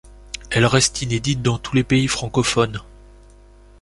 [0.49, 2.81] Elle reste inédite dans tous les pays francophones.